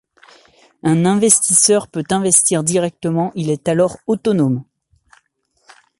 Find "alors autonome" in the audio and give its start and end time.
3.69-4.63